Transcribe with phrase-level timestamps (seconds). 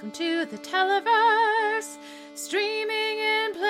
[0.00, 1.98] Welcome to the Televerse,
[2.32, 3.68] streaming in place.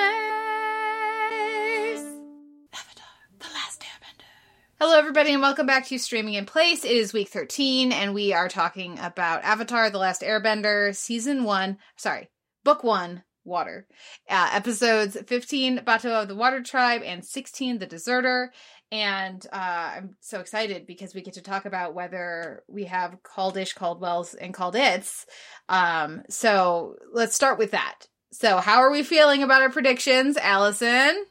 [2.73, 3.05] Avatar,
[3.41, 4.31] The Last Airbender.
[4.79, 6.85] Hello, everybody, and welcome back to Streaming in Place.
[6.85, 11.79] It is week 13, and we are talking about Avatar, The Last Airbender, Season 1,
[11.97, 12.29] sorry,
[12.63, 13.89] Book 1, Water.
[14.29, 18.53] Uh, episodes 15, Bato of the Water Tribe, and 16, The Deserter.
[18.93, 19.57] And uh,
[19.97, 24.53] I'm so excited because we get to talk about whether we have Caldish, Caldwells, and
[24.53, 25.27] Caldits.
[25.69, 28.09] Um, so let's start with that.
[28.33, 31.25] So, how are we feeling about our predictions, Allison?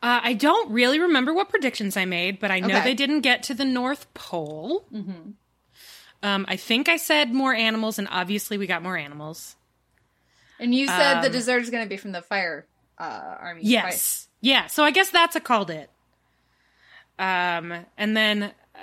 [0.00, 2.84] Uh, I don't really remember what predictions I made, but I know Okay.
[2.84, 4.86] they didn't get to the North Pole.
[4.92, 5.30] Mm-hmm.
[6.22, 9.56] Um, I think I said more animals, and obviously we got more animals.
[10.60, 12.66] And you said the Um, dessert is going to be from the fire
[12.98, 13.60] uh, army.
[13.64, 14.66] Yes, yeah.
[14.66, 15.90] So I guess that's a called it.
[17.18, 18.78] Um, and then uh,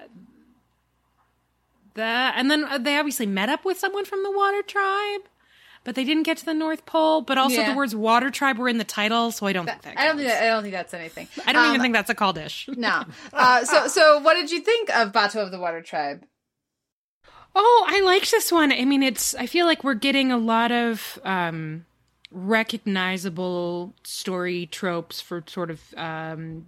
[1.93, 5.21] the and then uh, they obviously met up with someone from the Water Tribe,
[5.84, 7.21] but they didn't get to the North Pole.
[7.21, 7.70] But also Yeah.
[7.71, 9.95] the words Water Tribe were in the title, so I don't think Right.
[9.95, 9.99] that.
[10.01, 11.27] I don't think that, I don't think that's anything.
[11.45, 12.68] I don't Um, even think that's a Caldish.
[12.77, 13.04] No.
[13.32, 16.26] Uh, so so what did you think of Bato of the Water Tribe?
[17.57, 18.73] Oh, I liked this one.
[18.73, 19.34] I mean, it's.
[19.35, 21.85] I feel like we're getting a lot of um,
[22.29, 26.65] recognizable story tropes for sort of um,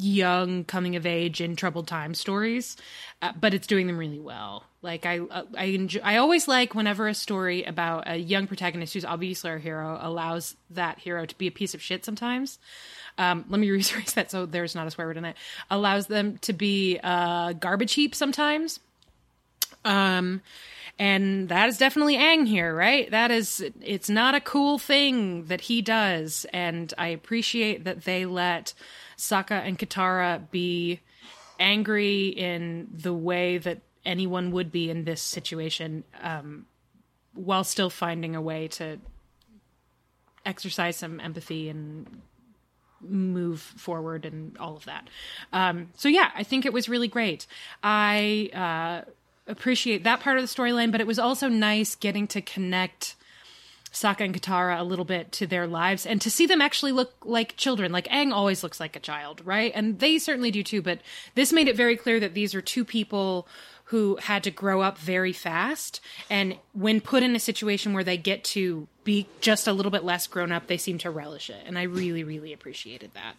[0.00, 2.76] young coming of age in troubled times stories,
[3.22, 4.64] uh, but it's doing them really well.
[4.82, 6.00] Like I, uh, I enjoy.
[6.02, 10.56] I always like whenever a story about a young protagonist who's obviously our hero allows
[10.70, 12.58] that hero to be a piece of shit sometimes.
[13.18, 15.36] Um, let me rephrase that so there's not a swear word in it.
[15.70, 18.80] Allows them to be uh, garbage heap sometimes.
[19.84, 20.42] Um,
[20.98, 23.10] and that is definitely Aang here, right?
[23.10, 26.44] That is, it's not a cool thing that he does.
[26.52, 28.74] And I appreciate that they let
[29.20, 31.00] Sokka and Katara be
[31.58, 36.64] angry in the way that anyone would be in this situation, um,
[37.34, 38.98] while still finding a way to
[40.46, 42.22] exercise some empathy and
[43.02, 45.08] move forward and all of that.
[45.52, 47.46] Um, so yeah, I think it was really great.
[47.82, 49.10] I uh,
[49.46, 53.16] appreciate that part of the storyline, but it was also nice getting to connect
[53.92, 57.14] Sokka and Katara a little bit to their lives and to see them actually look
[57.24, 57.92] like children.
[57.92, 59.72] Like Aang always looks like a child, right?
[59.74, 61.00] And they certainly do too, but
[61.34, 63.48] this made it very clear that these are two people
[63.84, 68.16] who had to grow up very fast and when put in a situation where they
[68.16, 71.62] get to be just a little bit less grown up, they seem to relish it.
[71.66, 73.34] And I really really appreciated that.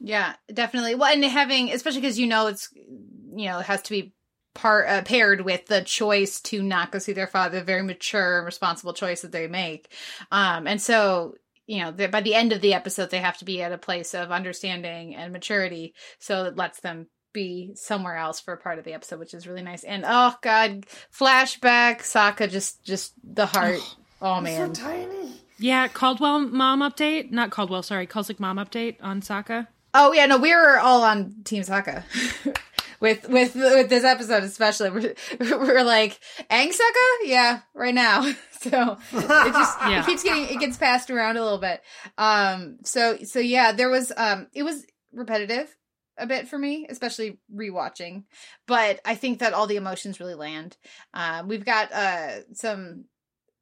[0.00, 0.94] Yeah, definitely.
[0.94, 4.14] Well, and having, especially because you know it's, you know, it has to be
[4.54, 8.38] part uh, paired with the choice to not go see their father, the very mature
[8.38, 9.92] and responsible choice that they make.
[10.32, 11.34] Um, and so,
[11.66, 13.78] you know, the- by the end of the episode, they have to be at a
[13.78, 18.80] place of understanding and maturity, so it lets them be somewhere else for a part
[18.80, 19.84] of the episode, which is really nice.
[19.84, 20.84] And oh god,
[21.16, 23.78] flashback, Sokka just just the heart.
[24.20, 25.32] Oh man, tiny.
[25.58, 29.68] Yeah, Caldwell mom update, not Caldwell, sorry, Culsick mom update on Sokka.
[29.94, 32.02] Oh yeah, no, we were all on Team Sokka.
[33.00, 36.18] with with with this episode especially, we're, we're like
[36.50, 38.30] Sokka, yeah, right now.
[38.60, 38.68] So
[39.14, 40.00] it just Yeah.
[40.00, 41.80] it keeps getting it gets passed around a little bit.
[42.18, 44.84] Um, so so yeah, there was um, it was
[45.14, 45.74] repetitive
[46.18, 48.24] a bit for me, especially rewatching.
[48.66, 50.76] But I think that all the emotions really land.
[51.14, 53.06] Um, we've got uh some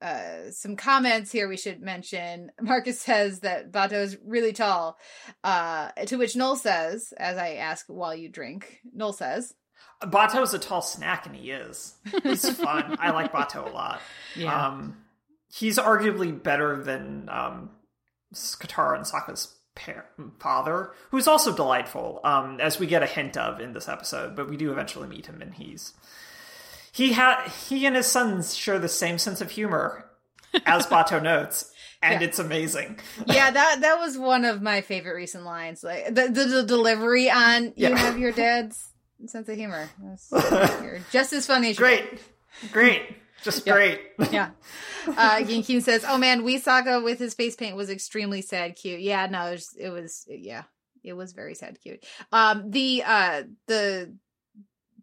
[0.01, 2.51] uh some comments here we should mention.
[2.61, 4.99] Marcus says that Bato is really tall.
[5.45, 9.55] Uh to which Noel says, as I ask while you drink, Noel says,
[10.03, 11.95] Bato is a tall snack, and he is.
[12.23, 12.97] He's fun.
[13.01, 14.01] I like Bato a lot.
[14.37, 14.67] Yeah.
[14.69, 14.99] Um,
[15.53, 17.71] he's arguably better than um,
[18.33, 20.07] Katara and Sokka's par-
[20.39, 24.37] father, who's also delightful, um, as we get a hint of in this episode.
[24.37, 25.95] But we do eventually meet him, and he's
[26.99, 30.05] he ha- he and his sons share the same sense of humor,
[30.67, 31.73] as Bato notes,
[32.03, 32.27] and Yeah.
[32.29, 32.99] it's amazing.
[33.27, 35.83] yeah, that that was one of my favorite recent lines.
[35.85, 37.91] Like the the, the delivery on Yeah.
[37.91, 38.93] you have your dad's
[39.27, 39.89] sense of humor.
[40.03, 42.19] That's- You're just as funny as your dad.
[42.73, 43.73] Great, great, just Yeah.
[43.75, 44.01] great.
[44.33, 44.51] yeah.
[45.09, 49.01] Uh, Ginkin says, "Oh man, we Sokka with his face paint was extremely sad, cute.
[49.01, 50.65] Yeah, no, it was, it was, yeah,
[51.03, 52.05] it was very sad, cute.
[52.31, 54.15] Um, the uh, the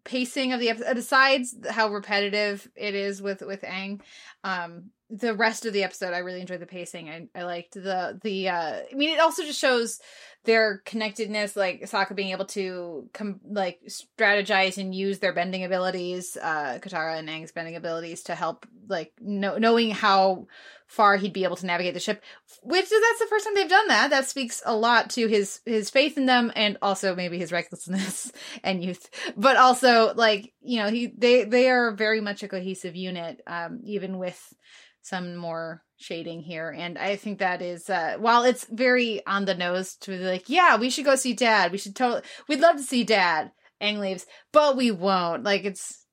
[0.05, 4.01] pacing of the episode, besides how repetitive it is with with Aang,
[4.43, 7.09] um, the rest of the episode, I really enjoyed the pacing.
[7.09, 8.49] I I liked the the.
[8.49, 9.99] uh I mean, it also just shows
[10.45, 13.09] their connectedness, like Sokka being able to
[13.47, 18.65] like strategize and use their bending abilities, uh Katara and Aang's bending abilities to help
[18.87, 20.47] like know, knowing how
[20.87, 22.23] far he'd be able to navigate the ship.
[22.63, 24.11] Which that's the first time they've done that.
[24.11, 28.31] That speaks a lot to his his faith in them and also maybe his recklessness
[28.63, 29.09] and youth.
[29.35, 33.81] But also like, you know, he they they are very much a cohesive unit, um,
[33.83, 34.53] even with
[35.01, 39.55] some more shading here and i think that is uh while it's very on the
[39.55, 42.75] nose to be like yeah we should go see dad we should totally we'd love
[42.75, 43.51] to see dad
[43.81, 46.05] Aang leaves but we won't like it's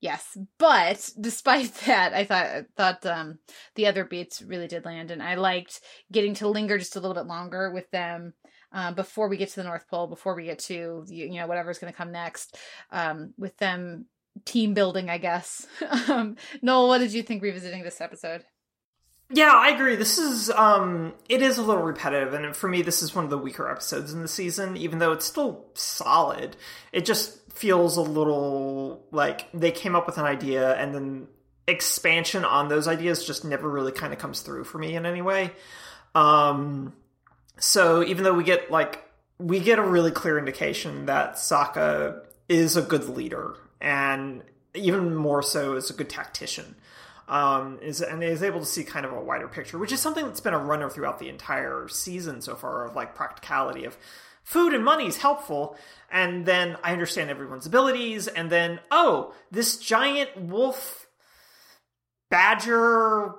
[0.00, 3.38] yes but despite that i thought I thought um
[3.74, 5.80] the other beats really did land and i liked
[6.12, 8.34] getting to linger just a little bit longer with them
[8.72, 11.48] um, before we get to the North Pole, before we get to you, you know
[11.48, 12.56] whatever's going to come next,
[12.92, 14.06] um, with them
[14.44, 15.66] team building, I guess.
[16.08, 18.44] um, Noel, what did you think revisiting this episode?
[19.32, 19.94] Yeah, I agree.
[19.94, 23.30] This is um it is a little repetitive and for me this is one of
[23.30, 26.56] the weaker episodes in the season even though it's still solid.
[26.92, 31.28] It just feels a little like they came up with an idea and then
[31.68, 35.22] expansion on those ideas just never really kind of comes through for me in any
[35.22, 35.52] way.
[36.16, 36.92] Um
[37.56, 39.04] so even though we get like
[39.38, 44.42] we get a really clear indication that Sokka is a good leader and
[44.74, 46.74] even more so is a good tactician.
[47.30, 50.26] Um, is and is able to see kind of a wider picture, which is something
[50.26, 53.96] that's been a runner throughout the entire season so far of like practicality of
[54.42, 55.76] food and money is helpful,
[56.10, 61.06] and then I understand everyone's abilities, and then oh, this giant wolf
[62.30, 63.36] badger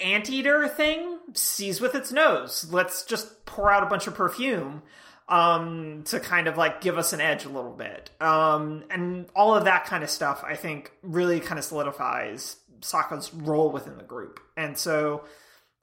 [0.00, 2.68] anteater thing sees with its nose.
[2.70, 4.82] Let's just pour out a bunch of perfume
[5.30, 8.10] um, to kind of like give us an edge a little bit.
[8.20, 13.32] Um, and all of that kind of stuff, I think, really kind of solidifies Sokka's
[13.32, 14.40] role within the group.
[14.56, 15.24] And so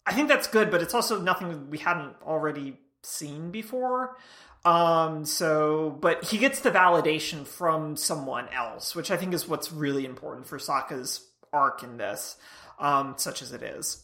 [0.06, 4.18] I think that's good, but it's also nothing we hadn't already seen before.
[4.66, 9.72] Um, so, but he gets the validation from someone else, which I think is what's
[9.72, 12.36] really important for Sokka's arc in this,
[12.80, 14.04] um, such as it is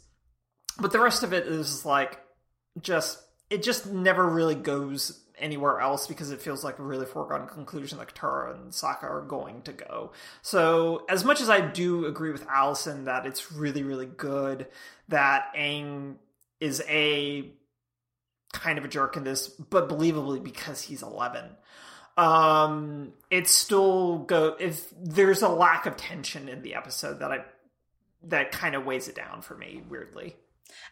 [0.79, 2.19] but the rest of it is like
[2.81, 3.19] just
[3.49, 7.97] it just never really goes anywhere else because it feels like a really foregone conclusion
[7.97, 10.11] that Katara and Sokka are going to go.
[10.41, 14.67] So as much as I do agree with Allison that it's really, really good
[15.09, 16.15] that Aang
[16.59, 17.51] is a
[18.51, 21.45] kind of a jerk in this, but believably because he's eleven.
[22.15, 27.39] Um it's still go if there's a lack of tension in the episode that I
[28.25, 30.35] that kind of weighs it down for me weirdly.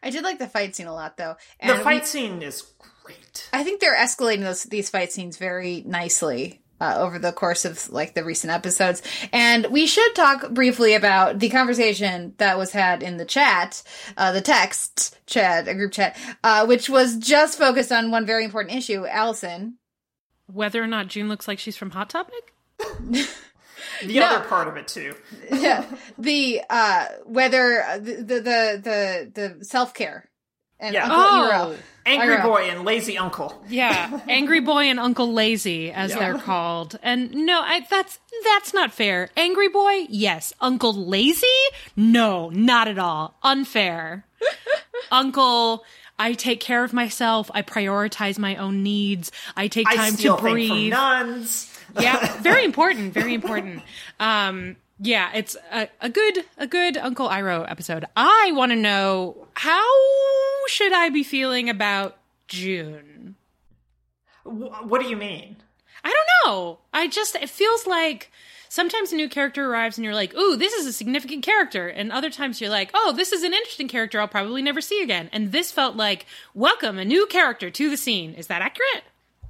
[0.03, 1.35] I did like the fight scene a lot, though.
[1.59, 2.71] And the fight we, scene is
[3.03, 3.49] great.
[3.53, 7.89] I think they're escalating those these fight scenes very nicely uh, over the course of
[7.91, 9.01] like the recent episodes.
[9.31, 13.83] And we should talk briefly about the conversation that was had in the chat,
[14.17, 18.43] uh, the text chat, a group chat, uh, which was just focused on one very
[18.43, 19.05] important issue.
[19.05, 19.77] Allison,
[20.47, 22.53] whether or not June looks like she's from Hot Topic.
[22.79, 23.27] the
[24.01, 24.25] no.
[24.25, 25.13] other part of it too.
[25.51, 25.85] yeah,
[26.17, 30.29] the uh, whether uh, the the the the, the self care
[30.79, 31.03] and yeah.
[31.03, 31.75] Uncle oh.
[32.05, 33.63] Angry Boy and Lazy Uncle.
[33.67, 36.19] Yeah, Angry Boy and Uncle Lazy, as yeah.
[36.19, 36.97] they're called.
[37.03, 39.29] And no, I, that's that's not fair.
[39.37, 40.53] Angry Boy, yes.
[40.61, 41.47] Uncle Lazy,
[41.95, 43.35] no, not at all.
[43.43, 44.25] Unfair.
[45.11, 45.83] Uncle
[46.17, 47.49] I take care of myself.
[47.51, 49.31] I prioritize my own needs.
[49.57, 50.91] I take time I to breathe.
[50.91, 53.13] nuns yeah, very important.
[53.13, 53.81] Very important.
[54.19, 58.05] Um, yeah, it's a, a good a good Uncle Iroh episode.
[58.15, 59.87] I want to know how
[60.67, 62.17] should I be feeling about
[62.47, 63.35] June?
[64.43, 65.57] What do you mean?
[66.03, 66.79] I don't know.
[66.93, 68.31] I just it feels like
[68.69, 72.11] sometimes a new character arrives and you're like, "Ooh, this is a significant character," and
[72.11, 75.29] other times you're like, "Oh, this is an interesting character I'll probably never see again."
[75.33, 79.03] And this felt like, "Welcome a new character to the scene." Is that accurate?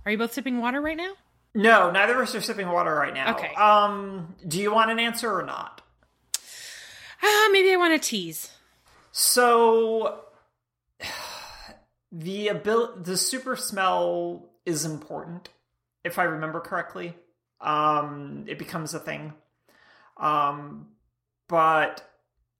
[0.06, 1.14] Are you both sipping water right now?
[1.54, 3.36] No, neither of us are sipping water right now.
[3.36, 3.54] Okay.
[3.56, 5.82] Um, do you want an answer or not?
[7.22, 8.52] Uh, maybe I want a tease.
[9.12, 10.22] So
[12.12, 15.50] the ability, the super smell is important,
[16.04, 17.16] if I remember correctly.
[17.60, 19.34] Um, it becomes a thing.
[20.18, 20.88] Um,
[21.48, 22.08] but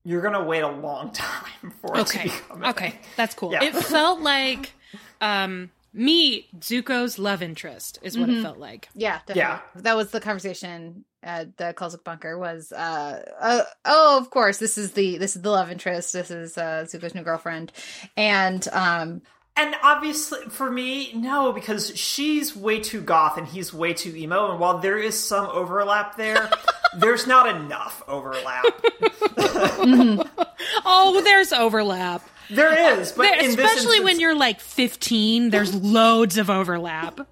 [0.04, 2.28] you're gonna wait a long time for it okay.
[2.28, 2.66] to become.
[2.66, 3.00] okay, thing.
[3.16, 3.52] that's cool.
[3.52, 3.64] Yeah.
[3.64, 4.74] It felt like
[5.22, 8.40] um me Zuko's love interest is what mm-hmm.
[8.40, 8.90] it felt like.
[8.94, 9.42] Yeah, definitely.
[9.42, 9.60] Yeah.
[9.76, 14.78] That was the conversation at the Kulzik bunker was uh, uh, oh of course this
[14.78, 17.72] is the this is the love interest this is uh Zuko's new girlfriend
[18.18, 19.22] and um
[19.56, 24.52] and obviously for me no because she's way too goth and he's way too emo
[24.52, 26.50] and while there is some overlap there
[26.98, 30.22] there's not enough overlap mm-hmm.
[30.86, 36.38] oh there's overlap there is, but there, especially instance, when you're like 15, there's loads
[36.38, 37.28] of overlap.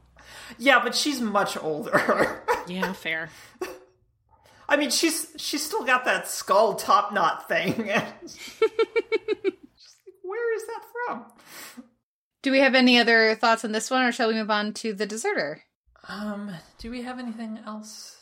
[0.58, 2.44] Yeah, but she's much older.
[2.68, 3.30] yeah, fair.
[4.68, 7.74] I mean, she's she's still got that skull top knot thing.
[7.78, 7.96] where
[10.56, 11.26] is that from?
[12.42, 14.94] Do we have any other thoughts on this one, or shall we move on to
[14.94, 15.64] the deserter?
[16.08, 18.16] Um, do we have anything else?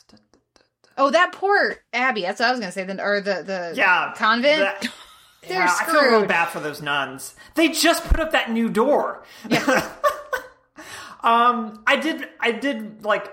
[0.98, 2.22] Oh, that poor abbey.
[2.22, 2.82] That's what I was gonna say.
[2.84, 4.60] Then, or the the yeah convent.
[4.60, 4.92] That,
[5.42, 7.34] They're yeah, I feel real bad for those nuns.
[7.54, 9.22] They just put up that new door.
[9.48, 9.88] Yeah.
[11.22, 13.32] um, I did, I did like,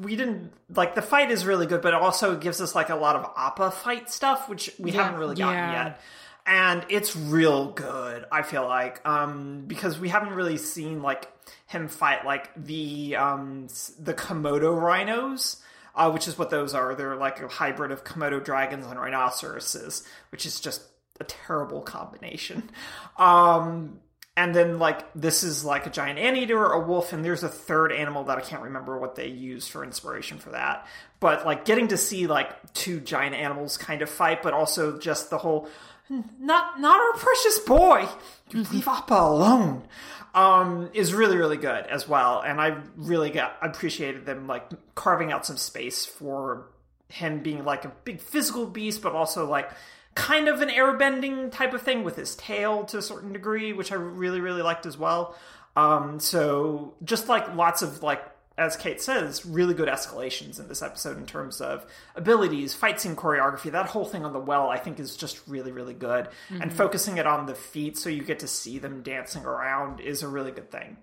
[0.00, 2.96] we didn't like the fight is really good, but it also gives us like a
[2.96, 5.84] lot of Appa fight stuff, which we haven't really gotten Yeah.
[5.84, 6.00] yet.
[6.46, 11.26] And it's real good, I feel like, um, because we haven't really seen like
[11.66, 15.60] him fight like the um the Komodo rhinos.
[15.96, 16.96] Uh, which is what those are.
[16.96, 20.82] They're like a hybrid of Komodo dragons and rhinoceroses, which is just
[21.20, 22.70] a terrible combination.
[23.16, 24.00] Um,
[24.36, 27.48] and then like this is like a giant anteater, or a wolf, and there's a
[27.48, 30.86] third animal that I can't remember what they used for inspiration for that.
[31.20, 35.30] But like getting to see like two giant animals kind of fight, but also just
[35.30, 35.68] the whole
[36.08, 38.08] not not our precious boy.
[38.50, 39.86] You leave Appa alone.
[40.34, 45.30] Um, is really really good as well, and I really got appreciated them like carving
[45.30, 46.66] out some space for
[47.06, 49.70] him being like a big physical beast, but also like
[50.14, 53.92] kind of an airbending type of thing with his tail to a certain degree, which
[53.92, 55.36] I really really liked as well.
[55.76, 58.24] Um, so just like lots of like
[58.56, 63.16] as Kate says, really good escalations in this episode in terms of abilities, fight scene
[63.16, 63.72] choreography.
[63.72, 66.28] That whole thing on the well, I think, is just really, really good.
[66.50, 70.22] And focusing it on the feet so you get to see them dancing around is
[70.22, 70.98] a really good thing.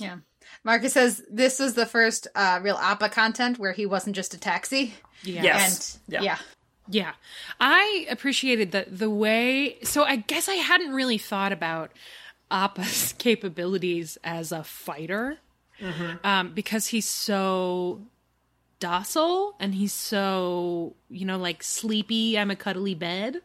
[0.00, 0.18] Yeah.
[0.64, 4.38] Marcus says this was the first uh, real Appa content where he wasn't just a
[4.38, 4.94] taxi.
[5.22, 5.42] Yeah.
[5.42, 6.00] Yes.
[6.06, 6.22] And Yeah.
[6.22, 6.38] yeah.
[6.88, 7.12] Yeah.
[7.60, 11.90] I appreciated the the way so I guess I hadn't really thought about
[12.50, 15.38] Appa's capabilities as a fighter.
[16.22, 18.00] Um, because he's so
[18.80, 23.40] docile and he's so, you know, like sleepy, I'm a cuddly bed.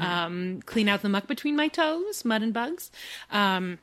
[0.00, 2.90] Um, clean out the muck between my toes, mud and bugs.
[3.30, 3.78] Um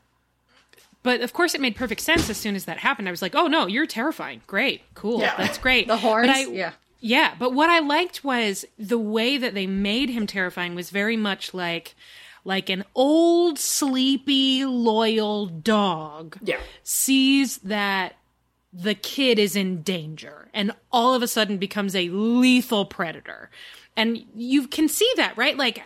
[1.03, 3.07] but of course, it made perfect sense as soon as that happened.
[3.07, 4.41] I was like, "Oh no, you're terrifying!
[4.45, 5.35] Great, cool, Yeah.
[5.37, 6.27] that's great." The horns.
[6.27, 6.71] But I, yeah.
[6.99, 11.17] Yeah, but what I liked was the way that they made him terrifying was very
[11.17, 11.95] much like
[12.43, 16.59] like an old sleepy loyal dog Yeah.
[16.83, 18.15] sees that
[18.71, 23.49] the kid is in danger and all of a sudden becomes a lethal predator.
[23.97, 25.57] And you can see that, right?
[25.57, 25.83] Like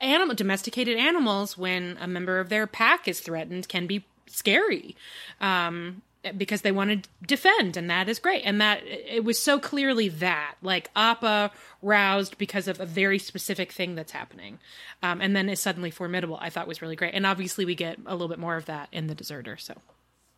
[0.00, 4.96] animal domesticated animals when a member of their pack is threatened can be scary
[5.40, 6.02] um
[6.36, 8.42] because they want to defend and that is great.
[8.44, 11.50] And that it was so clearly that like appa
[11.80, 14.58] roused because of a very specific thing that's happening
[15.02, 17.14] um, and then is suddenly formidable i thought was really great.
[17.14, 19.74] And obviously we get a little bit more of that in the deserter so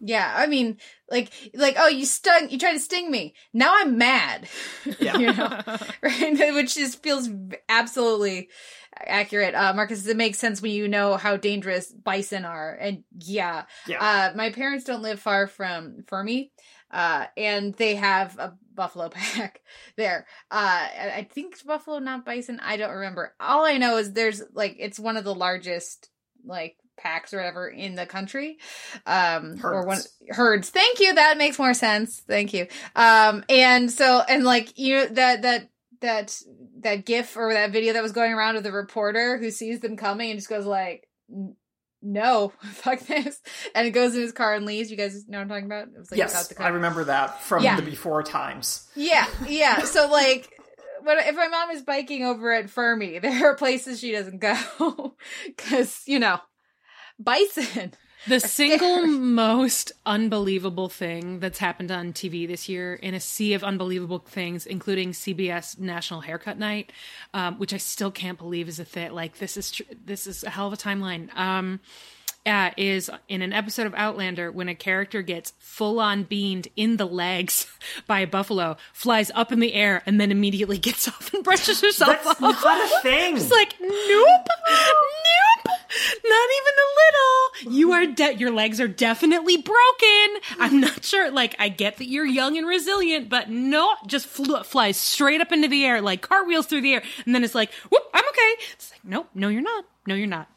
[0.01, 0.33] Yeah.
[0.37, 0.79] I mean,
[1.11, 3.35] like, like, oh, you stung, you tried to sting me.
[3.53, 4.49] Now I'm mad.
[4.99, 5.19] Yeah.
[5.19, 5.61] you know,
[6.03, 6.55] right?
[6.55, 7.29] Which just feels
[7.69, 8.49] absolutely
[8.97, 9.55] accurate.
[9.55, 12.75] Uh, Marcus, it makes sense when you know how dangerous bison are.
[12.75, 14.01] And yeah, Yeah.
[14.33, 16.53] uh, my parents don't live far from Fermi,
[16.91, 19.61] uh, and they have a buffalo pack
[19.97, 20.27] there.
[20.51, 20.55] Uh,
[21.01, 22.61] I I think it's buffalo, not bison.
[22.63, 23.35] I don't remember.
[23.41, 26.11] All I know is there's like, it's one of the largest,
[26.45, 28.59] like, packs or whatever in the country
[29.07, 30.09] um or one Herds.
[30.31, 30.71] herds.
[30.71, 31.15] Thank you.
[31.15, 32.21] That makes more sense.
[32.27, 32.67] Thank you.
[32.97, 35.71] Um and so and like you know that that
[36.01, 36.37] that
[36.81, 39.97] that gif or that video that was going around of the reporter who sees them
[39.97, 41.09] coming and just goes like
[42.03, 43.41] no fuck this
[43.75, 44.91] and it goes in his car and leaves.
[44.91, 45.89] You guys know what i'm talking about?
[45.89, 47.77] It was like yes, the I remember that from Yeah.
[47.77, 48.89] the before times.
[48.95, 49.81] yeah yeah.
[49.85, 50.51] So like
[51.03, 55.15] when if my mom is biking over at Fermi, there are places she doesn't go
[55.47, 56.39] because you know
[57.19, 57.93] bison.
[58.27, 63.63] The single most unbelievable thing that's happened on TV this year in a sea of
[63.63, 66.91] unbelievable things, including CBS National Haircut Night,
[67.35, 69.13] um, which I still can't believe is a thing.
[69.13, 71.35] Like this is tr- this is a hell of a timeline.
[71.37, 71.81] Um,
[72.47, 76.97] uh, is in an episode of Outlander when a character gets full on beamed in
[76.99, 77.67] the legs
[78.07, 81.81] by a buffalo, flies up in the air, and then immediately gets off and brushes
[81.81, 82.63] herself That's off.
[82.63, 83.37] not a thing.
[83.37, 85.75] It's like, nope, nope,
[86.25, 86.89] not even a
[87.67, 87.73] little.
[87.79, 88.41] You are dead.
[88.41, 90.29] Your legs are definitely broken.
[90.59, 91.31] I'm not sure.
[91.31, 95.53] Like, I get that you're young and resilient, but no, just fl- flies straight up
[95.53, 98.55] into the air, like cartwheels through the air, and then it's like, whoop, I'm okay.
[98.73, 99.85] It's like, nope, no, you're not.
[100.07, 100.49] No, you're not.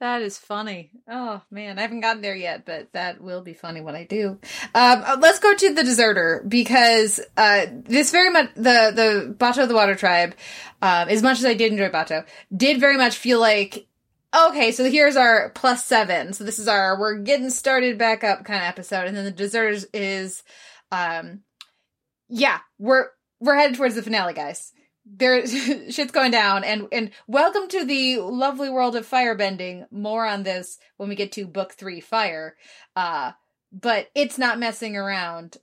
[0.00, 0.90] That is funny.
[1.06, 4.38] Oh man, I haven't gotten there yet, but that will be funny when I do.
[4.74, 9.62] Um, uh, let's go to the deserter because uh, this very much the the Bato
[9.62, 10.34] of the Water Tribe,
[10.80, 12.24] um, as much as I did enjoy Bato,
[12.56, 13.86] did very much feel like
[14.34, 14.72] okay.
[14.72, 16.32] So here's our plus seven.
[16.32, 19.30] So this is our we're getting started back up kind of episode, and then the
[19.30, 20.42] deserters is,
[20.90, 21.42] um,
[22.30, 24.72] yeah, we're we're headed towards the finale, guys
[25.12, 25.46] there
[25.90, 30.78] shit's going down and and welcome to the lovely world of firebending more on this
[30.96, 32.56] when we get to book three fire
[32.96, 33.32] uh
[33.72, 35.56] but it's not messing around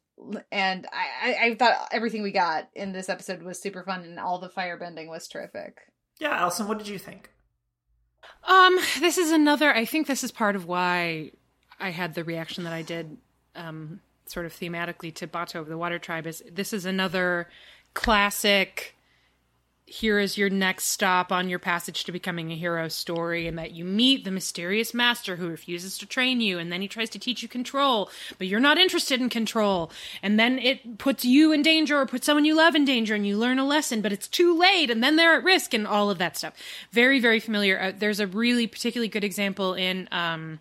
[0.51, 4.19] and I, I i thought everything we got in this episode was super fun and
[4.19, 5.77] all the firebending was terrific
[6.19, 7.29] Yeah, Allison, what did you think?
[8.43, 9.73] Um, this is another.
[9.73, 11.31] I think this is part of why
[11.79, 13.17] I had the reaction that I did,
[13.55, 16.25] um, sort of thematically to Bato of the Water Tribe.
[16.25, 17.49] Is this is another
[17.93, 18.95] classic
[19.89, 23.71] here is your next stop on your passage to becoming a hero story and that
[23.71, 27.17] you meet the mysterious master who refuses to train you and then he tries to
[27.17, 29.89] teach you control but you're not interested in control.
[30.21, 33.25] And then it puts you in danger or puts someone you love in danger and
[33.25, 36.11] you learn a lesson but it's too late and then they're at risk and all
[36.11, 36.53] of that stuff.
[36.91, 37.79] Very very familiar.
[37.79, 40.59] Uh, there's a really particularly good example in um,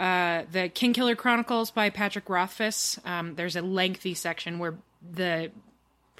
[0.00, 2.98] uh, the Kingkiller Chronicles by Patrick Rothfuss.
[3.04, 4.74] Um, there's a lengthy section where
[5.12, 5.52] the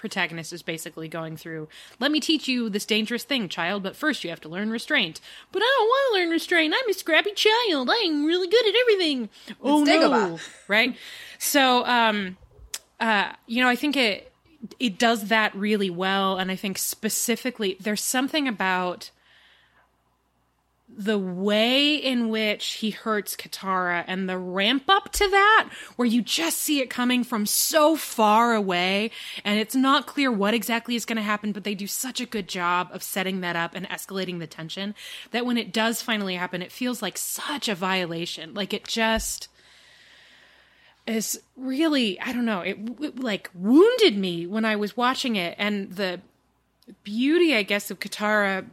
[0.00, 4.25] protagonist is basically going through let me teach you this dangerous thing child but first
[4.25, 5.21] you have to learn restraint.
[5.52, 6.75] But i don't want to learn restraint.
[6.76, 7.90] I'm a scrappy child.
[7.92, 9.28] I'm really good at everything.
[9.62, 10.38] Oh no.
[10.69, 10.97] Right?
[11.38, 12.37] So um
[12.99, 14.33] uh you know i think it
[14.78, 19.11] it does that really well and i think specifically there's something about
[21.00, 26.21] the way in which he hurts Katara and the ramp up to that, where you
[26.21, 29.11] just see it coming from so far away,
[29.42, 32.26] and it's not clear what exactly is going to happen, but they do such a
[32.26, 34.95] good job of setting that up and escalating the tension
[35.30, 38.52] that when it does finally happen, it feels like such a violation.
[38.52, 39.49] Like it just
[41.07, 45.54] is really, I don't know, it, it like wounded me when I was watching it,
[45.57, 46.21] and the
[47.04, 48.66] beauty, I guess, of Katara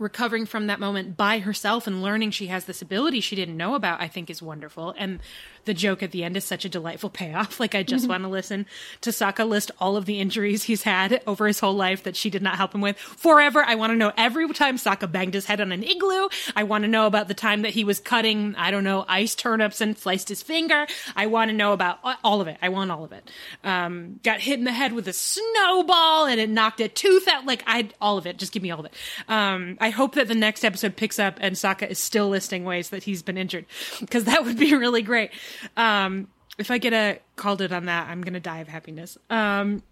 [0.00, 3.74] recovering from that moment by herself and learning she has this ability she didn't know
[3.74, 4.94] about, I think is wonderful.
[4.98, 5.20] And
[5.66, 7.60] the joke at the end is such a delightful payoff.
[7.60, 8.64] Like I just want to listen
[9.02, 12.30] to Sokka list all of the injuries he's had over his whole life that she
[12.30, 13.62] did not help him with forever.
[13.62, 16.28] I want to know every time Sokka banged his head on an igloo.
[16.56, 19.34] I want to know about the time that he was cutting, I don't know, ice
[19.34, 20.86] turnips and sliced his finger.
[21.14, 22.56] I want to know about all of it.
[22.62, 23.30] I want all of it.
[23.62, 27.44] Um, got hit in the head with a snowball and it knocked a tooth out.
[27.44, 28.38] Like I, all of it.
[28.38, 28.94] Just give me all of it.
[29.28, 32.90] Um, I hope that the next episode picks up and Sokka is still listing ways
[32.90, 33.66] that he's been injured
[34.00, 35.30] because that would be really great.
[35.76, 39.16] Um, if I get a called it on that, I'm gonna die of happiness.
[39.28, 39.82] Um,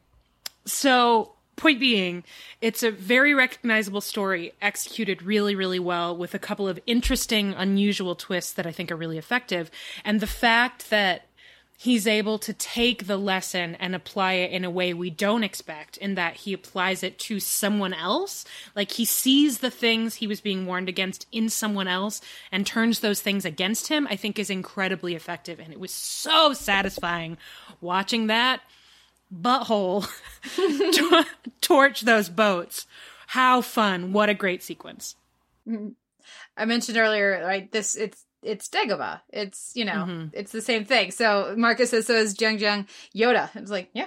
[0.64, 2.24] so point being,
[2.61, 8.14] it's a very recognizable story executed really, really well with a couple of interesting, unusual
[8.14, 9.70] twists that I think are really effective.
[10.04, 11.27] And the fact that
[11.80, 15.96] he's able to take the lesson and apply it in a way we don't expect
[15.96, 18.44] in that he applies it to someone else.
[18.74, 22.98] Like he sees the things he was being warned against in someone else and turns
[22.98, 25.60] those things against him i think is incredibly effective.
[25.60, 27.38] And it was so satisfying
[27.80, 28.60] watching that
[29.32, 30.08] butthole
[31.60, 32.86] torch those boats.
[33.28, 34.12] How fun.
[34.12, 35.14] What a great sequence.
[36.56, 39.20] I mentioned earlier right this it's it's Dagobah.
[39.31, 40.27] It's you know, mm-hmm.
[40.33, 41.11] it's the same thing.
[41.11, 43.51] So Marcus says so is Jeong Jeong Yoda.
[43.55, 44.07] I was like, yeah,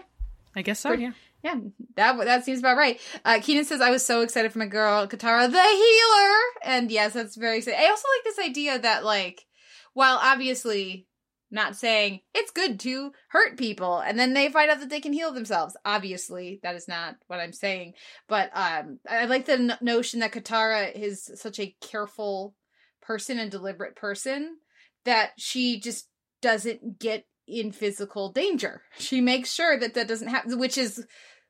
[0.55, 0.89] I guess so.
[0.89, 1.11] Pretty, yeah.
[1.43, 1.55] Yeah,
[1.95, 2.99] that that seems about right.
[3.25, 7.13] Uh, Keenan says I was so excited for my girl Katara, the healer, and yes,
[7.13, 7.79] that's very exciting.
[7.79, 9.47] I also like this idea that like,
[9.93, 11.07] while obviously
[11.51, 15.13] not saying it's good to hurt people and then they find out that they can
[15.13, 15.75] heal themselves.
[15.83, 17.93] Obviously, that is not what I'm saying,
[18.27, 22.55] but um, I like the n- notion that Katara is such a careful
[23.01, 24.57] person and deliberate person
[25.05, 26.07] that she just
[26.41, 28.81] doesn't get in physical danger.
[28.97, 31.05] She makes sure that that doesn't happen, which is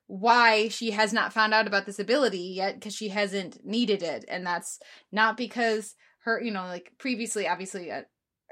[0.07, 4.25] why she has not found out about this ability yet because she hasn't needed it.
[4.27, 4.79] And that's
[5.11, 8.01] not because her, you know, like previously, obviously, uh,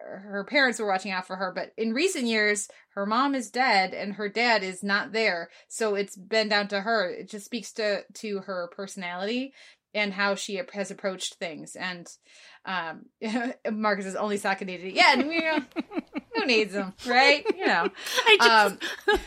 [0.02, 3.94] her parents were watching out for her, but in recent years, her mom is dead
[3.94, 5.50] and her dad is not there.
[5.68, 7.10] So it's been down to her.
[7.10, 9.54] It just speaks to to her personality
[9.94, 11.76] and how she has approached things.
[11.76, 12.08] And
[12.66, 13.06] um,
[13.72, 14.94] Marcus is only needed.
[14.94, 15.60] Yeah, and, you know,
[16.36, 17.46] who needs them, right?
[17.58, 17.90] You know,
[18.26, 18.80] I just um,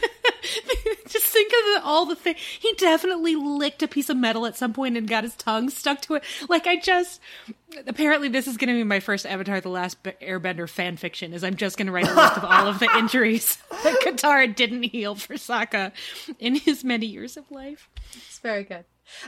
[1.09, 2.39] just think of the, all the things.
[2.61, 6.01] He definitely licked a piece of metal at some point and got his tongue stuck
[6.03, 6.25] to it.
[6.49, 7.21] Like I just.
[7.87, 11.33] Apparently, this is going to be my first Avatar: The Last Airbender fan fiction.
[11.33, 14.55] Is I'm just going to write a list of all of the injuries that Katara
[14.55, 15.93] didn't heal for Sokka
[16.39, 17.89] in his many years of life.
[18.13, 18.85] It's very good.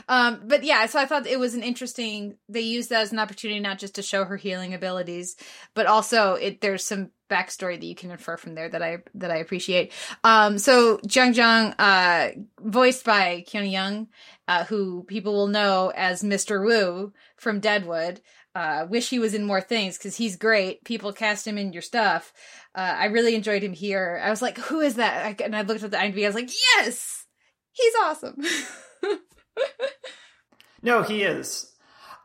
[0.07, 2.37] Um, but yeah, so I thought it was an interesting.
[2.49, 5.35] They used that as an opportunity not just to show her healing abilities,
[5.73, 6.61] but also it.
[6.61, 9.91] There's some backstory that you can infer from there that I that I appreciate.
[10.23, 14.07] Um, so Jeong Jeong, uh, voiced by Keone Young,
[14.47, 16.63] uh, who people will know as Mr.
[16.63, 18.21] Wu from Deadwood.
[18.53, 20.81] Uh, wish he was in more things because he's great.
[20.85, 22.31] People cast him in your stuff.
[22.73, 24.21] Uh, I really enjoyed him here.
[24.23, 25.41] I was like, who is that?
[25.41, 26.23] And I looked at the IMDb.
[26.23, 27.25] I was like, yes,
[27.73, 28.41] he's awesome.
[30.81, 31.71] no, he is.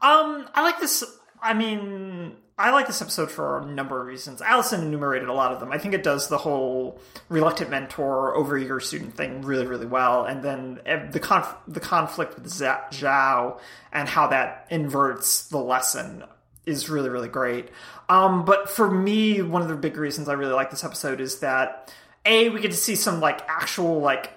[0.03, 1.05] Um, I like this.
[1.43, 4.43] I mean, I like this episode for a number of reasons.
[4.43, 5.73] Allison enumerated a lot of them.
[5.73, 10.43] I think it does the whole reluctant mentor, overeager student thing really, really well, and
[10.43, 13.59] then the conf- the conflict with Zhao
[13.93, 16.25] and how that inverts the lesson
[16.67, 17.71] is really, really great.
[18.11, 21.41] Um, but for me, one of the big reasons I really like this episode is
[21.41, 21.93] that
[22.27, 24.31] a we get to see some like actual like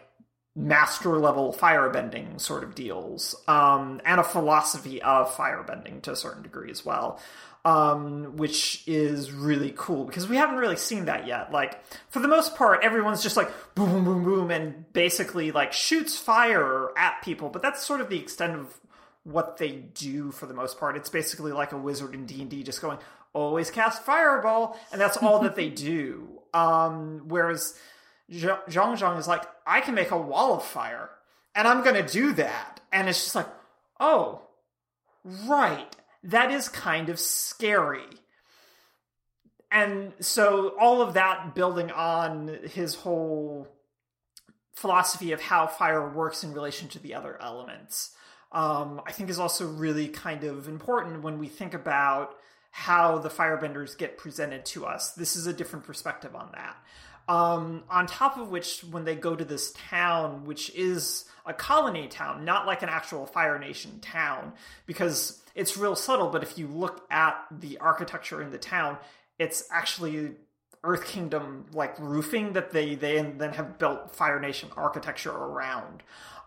[0.55, 6.43] master level firebending sort of deals, um, and a philosophy of firebending to a certain
[6.43, 7.19] degree as well
[7.65, 11.51] um, which is really cool because we haven't really seen that yet.
[11.51, 15.71] Like, for the most part, everyone's just like boom, boom, boom, boom, and basically like
[15.71, 18.79] shoots fire at people, but that's sort of the extent of
[19.23, 20.97] what they do for the most part.
[20.97, 22.97] It's basically like a wizard in D&D just going,
[23.31, 26.27] always cast fireball, and that's all that they do.
[26.53, 27.79] Um, whereas
[28.33, 31.09] Jeong Jeong is like, I can make a wall of fire,
[31.55, 32.81] and I'm gonna do that.
[32.91, 33.47] And it's just like,
[33.99, 34.41] oh,
[35.47, 38.07] right that is kind of scary.
[39.71, 43.67] And so all of that building on his whole
[44.73, 48.11] philosophy of how fire works in relation to the other elements,
[48.51, 52.35] um, I think is also really kind of important when we think about
[52.71, 55.11] how the firebenders get presented to us.
[55.11, 56.75] This is a different perspective on that.
[57.27, 62.07] Um, on top of which, when they go to this town, which is a colony
[62.07, 64.53] town, not like an actual Fire Nation town,
[64.85, 68.97] because it's real subtle, but if you look at the architecture in the town,
[69.39, 70.31] it's actually
[70.83, 76.03] Earth Kingdom like roofing that they they then have built Fire Nation architecture around.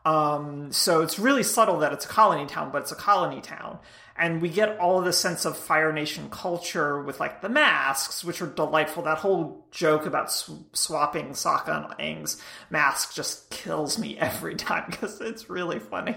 [0.06, 3.80] Um, so it's really subtle that it's a colony town, but it's a colony town.
[4.16, 8.22] And we get all of the sense of Fire Nation culture with like the masks,
[8.22, 9.02] which are delightful.
[9.02, 12.40] That whole joke about sw- swapping Sokka and Aang's
[12.70, 16.16] mask just kills me every time because it's really funny.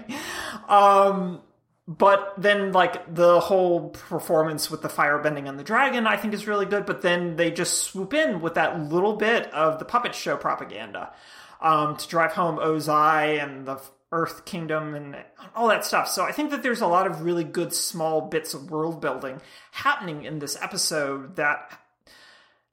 [0.68, 1.42] Um,
[1.88, 6.46] but then like the whole performance with the firebending and the dragon i think is
[6.46, 10.14] really good but then they just swoop in with that little bit of the puppet
[10.14, 11.12] show propaganda
[11.60, 13.80] um, to drive home ozai and the
[14.12, 15.16] earth kingdom and
[15.54, 18.54] all that stuff so i think that there's a lot of really good small bits
[18.54, 21.78] of world building happening in this episode that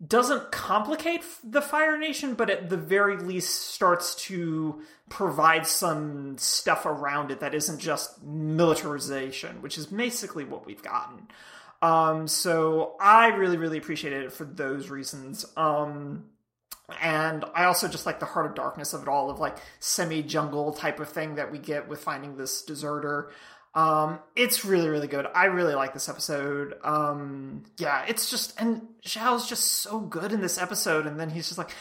[0.05, 6.85] doesn't complicate the Fire Nation, but at the very least starts to provide some stuff
[6.85, 11.27] around it that isn't just militarization, which is basically what we've gotten.
[11.81, 15.45] Um, so I really, really appreciated it for those reasons.
[15.55, 16.25] Um,
[17.01, 20.23] and I also just like the heart of darkness of it all, of like semi
[20.23, 23.31] jungle type of thing that we get with finding this deserter.
[23.75, 25.27] Um, it's really, really good.
[25.35, 26.75] I really like this episode.
[26.83, 31.05] Um, yeah, it's just, and Zhao's just so good in this episode.
[31.05, 31.71] And then he's just like,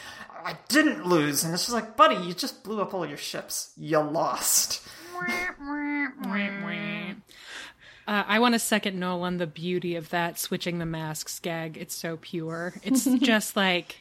[0.45, 1.42] I didn't lose.
[1.42, 3.73] And it's just like, buddy, you just blew up all your ships.
[3.77, 4.87] You lost.
[8.09, 11.77] Uh, I want to second Nolan the beauty of that switching the masks gag.
[11.77, 12.75] It's so pure.
[12.85, 13.97] It's just like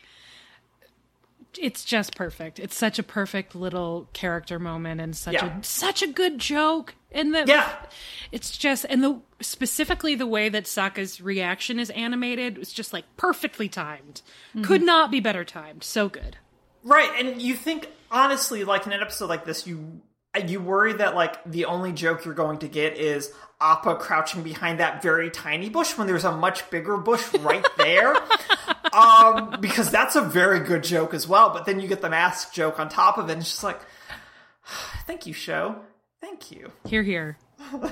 [1.62, 2.60] it's just perfect.
[2.60, 5.60] It's such a perfect little character moment and such yeah.
[5.60, 6.96] a such a good joke.
[7.12, 7.76] And the yeah,
[8.32, 13.06] it's just and the specifically the way that Sokka's reaction is animated was just like
[13.18, 14.22] perfectly timed.
[14.50, 14.64] Mm-hmm.
[14.64, 15.84] Could not be better timed.
[15.84, 16.38] So good.
[16.84, 20.02] Right, and you think honestly, like in an episode like this, you
[20.38, 24.80] you worry that like the only joke you're going to get is Appa crouching behind
[24.80, 28.16] that very tiny bush when there's a much bigger bush right there.
[28.94, 31.50] um, because that's a very good joke as well.
[31.52, 33.80] But then you get the mask joke on top of it, and it's just like,
[35.08, 35.78] thank you, show.
[36.22, 36.72] Thank you.
[36.86, 37.38] Hear, hear.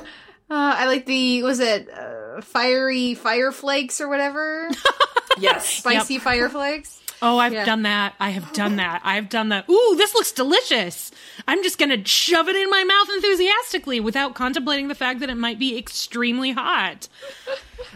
[0.49, 4.69] Uh, I like the was it uh, fiery fire flakes or whatever.
[5.39, 6.23] yes, spicy yep.
[6.23, 7.01] fire flakes.
[7.23, 7.65] Oh, I've yeah.
[7.65, 8.15] done that.
[8.19, 9.01] I have done that.
[9.03, 9.69] I've done that.
[9.69, 11.09] Ooh, this looks delicious.
[11.47, 15.29] I'm just going to shove it in my mouth enthusiastically without contemplating the fact that
[15.29, 17.07] it might be extremely hot.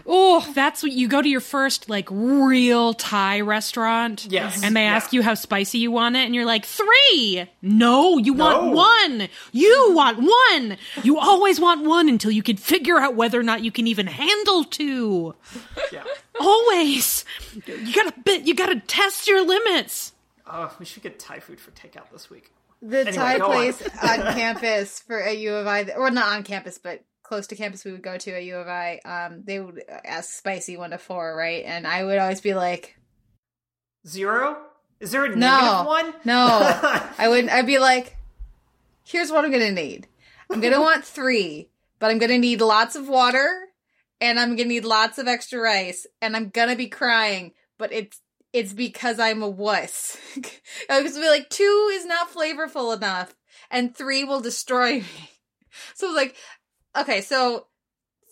[0.06, 4.28] Oh, that's what you go to your first like real Thai restaurant.
[4.30, 4.64] Yes.
[4.64, 4.96] And they yeah.
[4.96, 7.50] ask you how spicy you want it, and you're like, three.
[7.62, 8.46] No, you no.
[8.46, 9.30] want one.
[9.52, 10.78] You want one.
[11.04, 14.08] You always want one until you can figure out whether or not you can even
[14.08, 15.36] handle two.
[15.92, 16.04] Yeah.
[16.40, 17.26] Always.
[17.66, 18.44] You gotta bit.
[18.44, 20.14] You gotta test your limits.
[20.46, 22.52] Oh, we should get Thai food for takeout this week.
[22.82, 24.22] The anyway, Thai place on.
[24.22, 27.84] on campus for a U of I, or not on campus, but close to campus
[27.84, 29.00] we would go to at U of I.
[29.04, 31.64] Um, they would ask spicy one to four, right?
[31.66, 32.98] And I would always be like,
[34.08, 34.58] zero.
[35.00, 36.14] Is there a no, one?
[36.26, 36.38] No,
[37.18, 37.50] I would.
[37.50, 38.18] I'd be like,
[39.04, 40.08] here's what I'm gonna need.
[40.50, 43.68] I'm gonna want three, but I'm gonna need lots of water
[44.20, 48.20] and I'm gonna need lots of extra rice, and I'm gonna be crying, but it's
[48.54, 50.18] it's because I'm a wuss.
[50.90, 53.36] I was be like, two is not flavorful enough,
[53.70, 55.06] and three will destroy me.
[55.94, 56.36] So I was like,
[56.96, 57.68] okay, so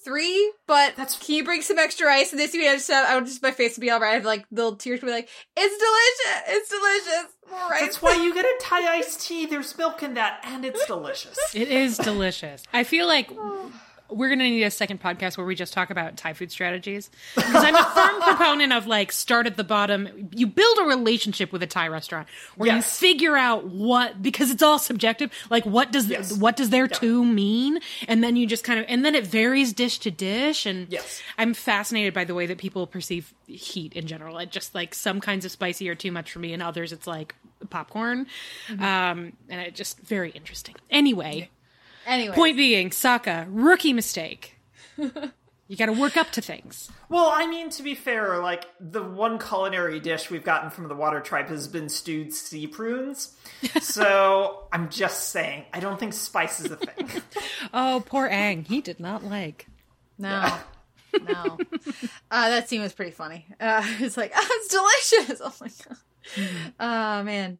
[0.03, 2.31] three, but That's- can you bring some extra ice?
[2.31, 3.07] And this we had stuff.
[3.09, 4.11] I would just my face would be all right.
[4.11, 7.31] I have like little tears would be like, it's delicious, it's delicious.
[7.49, 7.81] More ice.
[7.81, 9.45] That's why you get a Thai iced tea.
[9.45, 11.37] There's milk in that, and it's delicious.
[11.53, 12.63] It is delicious.
[12.73, 13.31] I feel like
[14.09, 17.09] we're going to need a second podcast where we just talk about Thai food strategies.
[17.35, 20.29] Because I'm a firm proponent of like start at the bottom.
[20.35, 24.61] You build a relationship with a Thai restaurant where you figure out what because it's
[24.63, 25.31] all subjective.
[25.49, 26.33] Like what does Yes.
[26.37, 29.73] what does their two mean, and then you just kind of and then it varies
[29.73, 30.65] dish to dish.
[30.65, 31.21] And Yes.
[31.37, 34.37] I'm fascinated by the way that people perceive heat in general.
[34.37, 37.07] It just like some kinds of spicy are too much for me, and others it's
[37.07, 37.35] like
[37.69, 38.27] popcorn.
[38.69, 40.75] Um, and it just very interesting.
[40.89, 41.49] Anyway.
[42.05, 42.35] Anyway.
[42.35, 44.55] Point being, Sokka, rookie mistake.
[44.97, 46.89] you got to work up to things.
[47.09, 50.95] Well, I mean, to be fair, like the one culinary dish we've gotten from the
[50.95, 53.35] Water Tribe has been stewed sea prunes.
[53.81, 57.09] So I'm just saying, I don't think spice is a thing.
[57.73, 58.65] Oh, poor Aang.
[58.67, 59.67] He did not like.
[60.19, 60.53] No.
[61.21, 61.57] No.
[62.29, 63.45] Uh, that scene was pretty funny.
[63.59, 65.41] Uh, it's like, oh, it's delicious.
[65.43, 65.97] Oh my god.
[66.79, 67.57] Oh man.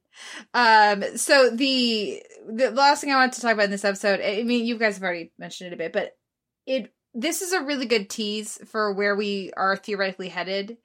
[0.53, 4.43] Um, so the the last thing I wanted to talk about in this episode, I
[4.43, 6.11] mean, you guys have already mentioned it a bit, but
[6.65, 10.77] it this is a really good tease for where we are theoretically headed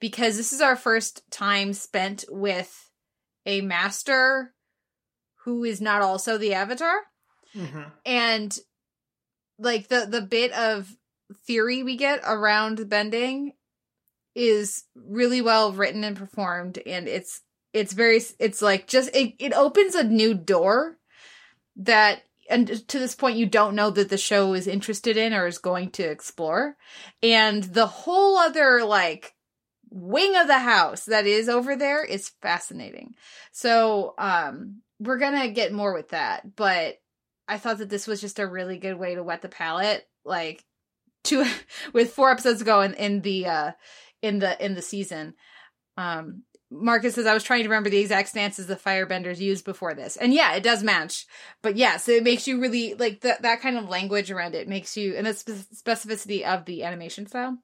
[0.00, 2.90] because this is our first time spent with
[3.46, 4.52] a master
[5.44, 6.94] who is not also the avatar.
[7.54, 8.58] Hmm and
[9.58, 10.96] like the the bit of
[11.46, 13.52] theory we get around bending
[14.34, 19.52] is really well written and performed and it's it's very it's like just it, it
[19.52, 20.96] opens a new door
[21.78, 25.46] that and to this point you don't know that the show is interested in or
[25.46, 26.76] is going to explore
[27.22, 29.34] and the whole other like
[29.90, 33.14] wing of the house that is over there is fascinating
[33.52, 36.98] so um we're gonna get more with that but
[37.48, 40.64] I thought that this was just a really good way to wet the palate, like
[41.24, 41.46] to
[41.92, 43.72] with four episodes ago in, in the uh
[44.22, 45.34] in the in the season.
[45.96, 49.94] Um Marcus says I was trying to remember the exact stances the firebenders used before
[49.94, 50.16] this.
[50.16, 51.26] And yeah, it does match.
[51.62, 54.96] But yes, it makes you really like that that kind of language around it makes
[54.96, 57.58] you and the spe- specificity of the animation style.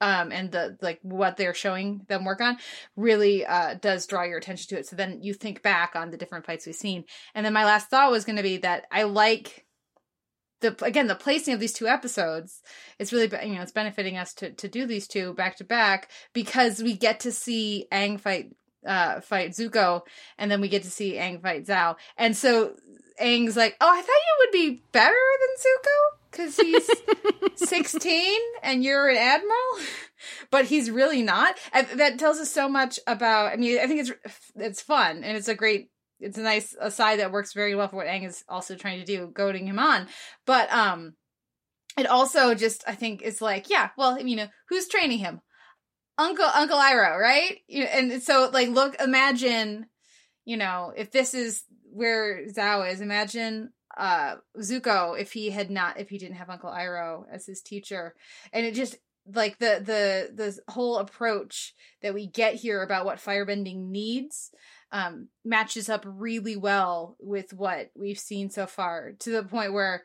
[0.00, 2.56] Um and the like what they're showing them work on
[2.96, 4.86] really uh does draw your attention to it.
[4.86, 7.90] So then you think back on the different fights we've seen and then my last
[7.90, 9.66] thought was going to be that I like
[10.60, 12.62] the again the placing of these two episodes.
[12.98, 16.10] It's really you know it's benefiting us to to do these two back to back
[16.32, 18.54] because we get to see Aang fight
[18.86, 20.02] uh fight Zuko
[20.38, 21.96] and then we get to see Aang fight Zhao.
[22.16, 22.74] And so
[23.20, 26.90] Aang's like, "Oh, I thought you would be better than Zuko cuz he's
[27.68, 29.56] 16 and you're an admiral."
[30.50, 31.56] But he's really not.
[31.72, 34.12] And that tells us so much about I mean, I think it's
[34.54, 35.88] it's fun and it's a great
[36.20, 39.04] it's a nice aside that works very well for what Aang is also trying to
[39.04, 40.06] do, goading him on.
[40.46, 41.14] But um
[41.96, 45.40] it also just I think is like, yeah, well, you know, who's training him?
[46.18, 47.58] Uncle Uncle Iroh, right?
[47.70, 49.86] And so like look imagine,
[50.44, 55.98] you know, if this is where Zhao is, imagine uh Zuko if he had not
[55.98, 58.14] if he didn't have Uncle Iroh as his teacher.
[58.52, 63.18] And it just like the the the whole approach that we get here about what
[63.18, 64.50] firebending needs
[64.92, 70.04] um matches up really well with what we've seen so far to the point where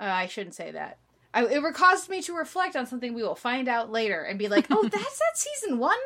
[0.00, 0.98] uh, I shouldn't say that.
[1.34, 4.48] I, it caused me to reflect on something we will find out later and be
[4.48, 5.96] like, "Oh, that's that season 1?"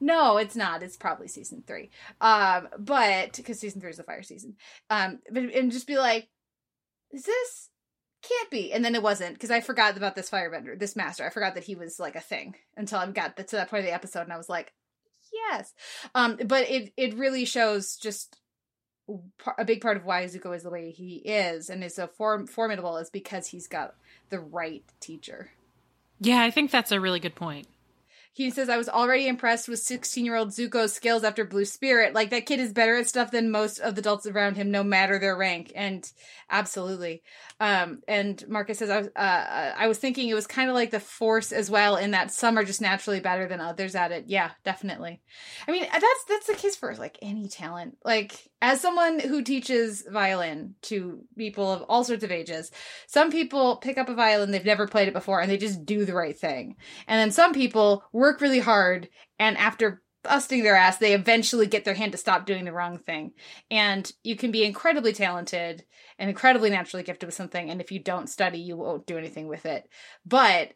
[0.00, 0.82] No, it's not.
[0.82, 1.90] It's probably season 3.
[2.20, 4.56] Um but cuz season 3 is the fire season.
[4.90, 6.28] Um but and just be like,
[7.12, 7.70] "Is this
[8.24, 8.72] can't be.
[8.72, 11.24] And then it wasn't because I forgot about this firebender, this master.
[11.26, 13.86] I forgot that he was like a thing until I got to that point of
[13.86, 14.72] the episode, and I was like,
[15.34, 15.72] yes.
[16.14, 18.38] Um, but it it really shows just
[19.58, 22.46] a big part of why Zuko is the way he is and is so form-
[22.46, 23.94] formidable is because he's got
[24.30, 25.50] the right teacher.
[26.20, 27.66] Yeah, I think that's a really good point.
[28.34, 32.14] He says, I was already impressed with 16 year old Zuko's skills after Blue Spirit.
[32.14, 34.82] Like, that kid is better at stuff than most of the adults around him, no
[34.82, 35.72] matter their rank.
[35.76, 36.04] And
[36.50, 37.22] absolutely.
[37.60, 40.90] Um, and Marcus says, I was, uh, I was thinking it was kind of like
[40.90, 44.24] the Force as well, in that some are just naturally better than others at it.
[44.26, 45.22] Yeah, definitely.
[45.68, 47.98] I mean, that's, that's the case for like any talent.
[48.04, 52.70] Like, as someone who teaches violin to people of all sorts of ages,
[53.06, 56.06] some people pick up a violin, they've never played it before, and they just do
[56.06, 56.76] the right thing.
[57.06, 61.84] And then some people work really hard, and after busting their ass, they eventually get
[61.84, 63.32] their hand to stop doing the wrong thing.
[63.70, 65.84] And you can be incredibly talented
[66.18, 69.46] and incredibly naturally gifted with something, and if you don't study, you won't do anything
[69.46, 69.86] with it.
[70.24, 70.72] But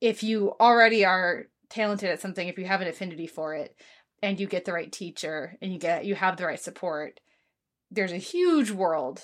[0.00, 3.76] if you already are talented at something, if you have an affinity for it,
[4.22, 7.20] and you get the right teacher and you get you have the right support,
[7.90, 9.22] there's a huge world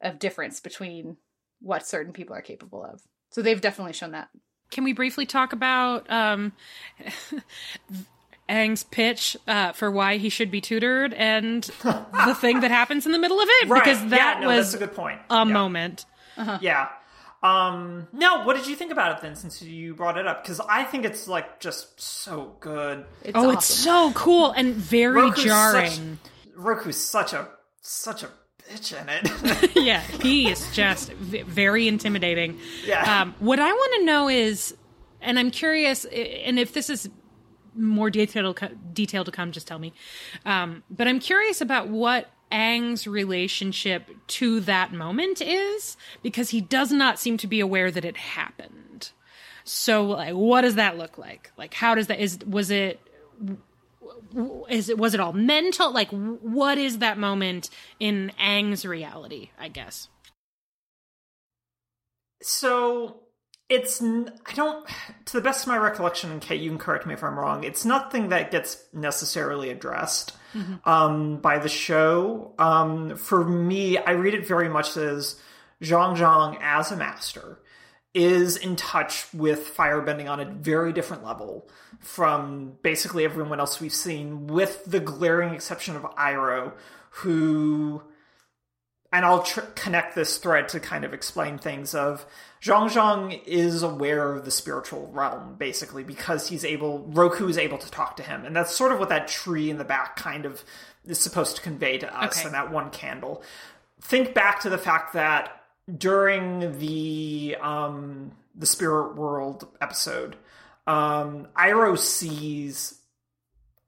[0.00, 1.16] of difference between
[1.60, 3.00] what certain people are capable of.
[3.30, 4.28] So they've definitely shown that.
[4.70, 6.52] Can we briefly talk about um,
[8.48, 13.12] Aang's pitch uh, for why he should be tutored and the thing that happens in
[13.12, 13.68] the middle of it?
[13.68, 13.82] Right.
[13.82, 15.20] Because that yeah, no, was that's a good point.
[15.30, 15.44] a yeah.
[15.44, 16.04] moment.
[16.60, 16.88] Yeah.
[17.42, 20.42] Um, no, what did you think about it then since you brought it up?
[20.42, 23.04] Because I think it's like just so good.
[23.22, 23.52] It's Oh, awesome.
[23.58, 25.90] it's so cool and very Roku's jarring.
[25.90, 27.48] Such, Roku's such a
[27.82, 28.30] such a
[28.68, 29.76] bitch in it.
[29.76, 32.58] yeah, he is just v- very intimidating.
[32.84, 33.20] Yeah.
[33.22, 34.74] Um, what I want to know is,
[35.20, 37.08] and I'm curious, and if this is
[37.76, 38.58] more detailed
[38.92, 39.92] detail to come, just tell me.
[40.46, 46.92] Um, but I'm curious about what Aang's relationship to that moment is because he does
[46.92, 49.10] not seem to be aware that it happened.
[49.64, 51.50] So, like, what does that look like?
[51.56, 53.00] Like, how does that is was it
[54.68, 55.92] is it was it all mental?
[55.92, 59.50] Like, what is that moment in Aang's reality?
[59.58, 60.08] I guess.
[62.42, 63.20] so
[63.68, 64.86] it's I don't
[65.26, 67.64] to the best of my recollection, and Kate, you can correct me if I'm wrong.
[67.64, 70.36] It's nothing that gets necessarily addressed
[70.84, 72.54] um, by the show.
[72.58, 75.40] Um, for me, I read it very much as
[75.82, 77.58] Jeong Jeong as a master
[78.14, 81.68] is in touch with firebending on a very different level
[82.00, 86.72] from basically everyone else we've seen, with the glaring exception of Iroh,
[87.10, 88.02] who
[89.16, 92.26] and I'll tr- connect this thread to kind of explain things of
[92.60, 97.78] Jeong Jeong is aware of the spiritual realm basically because he's able Roku is able
[97.78, 100.44] to talk to him and that's sort of what that tree in the back kind
[100.44, 100.62] of
[101.06, 102.46] is supposed to convey to us Okay.
[102.46, 103.42] and that one candle.
[104.02, 105.62] Think back to the fact that
[105.96, 110.36] during the um the spirit world episode
[110.86, 113.00] um Iroh sees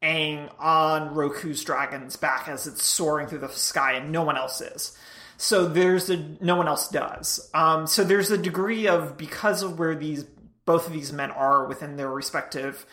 [0.03, 4.61] Aang on Roku's dragon's back as it's soaring through the sky, and no one else
[4.61, 4.97] is.
[5.39, 7.49] So there's a no one else does.
[7.55, 10.25] Um, so there's a degree of because of where these
[10.67, 12.85] both of these men are within their respective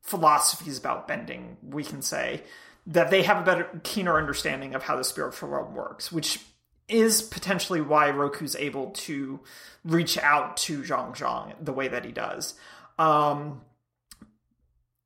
[0.00, 2.42] philosophies about bending, we can say
[2.86, 6.40] that they have a better, keener understanding of how the spiritual realm works, which
[6.88, 9.40] is potentially why Roku's able to
[9.84, 12.54] reach out to Jeong Jeong the way that he does.
[12.98, 13.60] Um,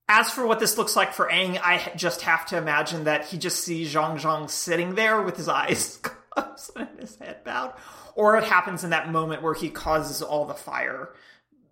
[0.08, 3.38] as for what this looks like for Aang, I just have to imagine that he
[3.38, 5.98] just sees Jeong Jeong sitting there with his eyes
[6.36, 7.74] closed and his head bowed.
[8.14, 11.10] Or it happens in that moment where he causes all the fire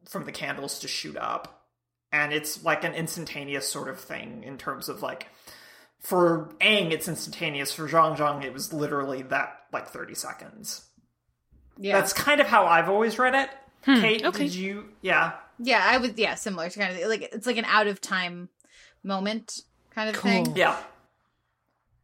[0.09, 1.67] from the candles to shoot up.
[2.13, 5.29] And it's like an instantaneous sort of thing in terms of like,
[6.01, 7.73] for Aang, it's instantaneous.
[7.73, 10.87] For Jeong Jeong, it was literally that like 30 seconds.
[11.79, 12.01] Yeah.
[12.01, 13.51] That's kind of how I've always read it.
[13.85, 14.45] Hmm, Kate, okay.
[14.45, 14.87] did you?
[15.03, 15.33] Yeah.
[15.59, 18.49] yeah, I would yeah, similar to kind of like it's like an out of time
[19.03, 20.31] moment kind of Cool.
[20.31, 20.57] thing.
[20.57, 20.77] Yeah.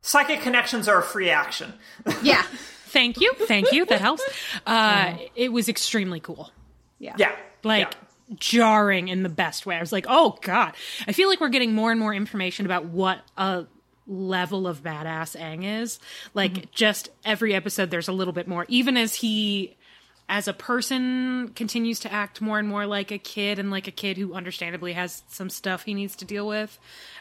[0.06, 1.72] Psychic connections are a free action.
[2.22, 2.42] Yeah.
[2.90, 3.84] Thank you, thank you.
[3.84, 4.22] That helps.
[4.64, 6.50] Uh, it was extremely cool.
[6.98, 7.14] Yeah.
[7.18, 7.36] yeah.
[7.62, 8.36] like Yeah.
[8.38, 9.76] jarring in the best way.
[9.76, 10.72] I was like, oh god.
[11.06, 13.66] I feel like we're getting more and more information about what a
[14.06, 15.98] level of badass Aang is.
[16.32, 18.64] Like just every episode there's a little bit more.
[18.68, 19.76] Even as he
[20.28, 23.92] as a person continues to act more and more like a kid and like a
[23.92, 26.78] kid who understandably has some stuff he needs to deal with.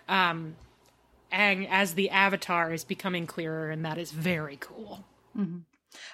[0.08, 0.56] Um
[1.31, 5.03] Aang as the avatar is becoming clearer and that is very cool.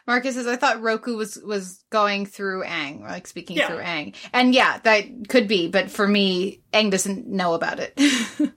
[0.08, 3.68] Marcus says, I thought Roku was was going through Aang, or like speaking Yeah.
[3.68, 4.16] through Aang.
[4.34, 8.00] And yeah, that could be, but for me, Aang doesn't know about it.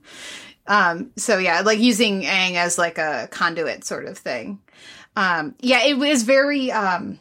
[0.67, 4.59] um, so yeah, like using Aang as like a conduit sort of thing.
[5.15, 7.19] Um, yeah, it was very um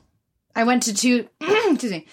[0.56, 2.06] I went to two excuse me.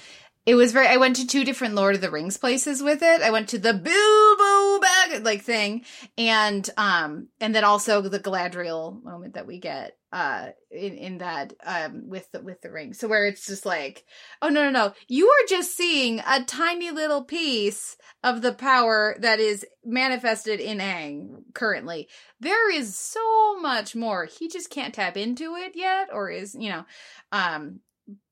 [0.46, 3.22] It was very I went to two different Lord of the Rings places with it.
[3.22, 5.86] I went to the Bilbo bag like thing
[6.18, 11.54] and um and then also the Galadriel moment that we get uh in in that
[11.64, 12.94] um with the with the ring.
[12.94, 14.04] So where it's just like,
[14.42, 19.16] oh no no no, you are just seeing a tiny little piece of the power
[19.20, 22.10] that is manifested in Aang currently.
[22.40, 24.26] There is so much more.
[24.26, 26.86] He just can't tap into it yet or is, you know,
[27.32, 27.82] um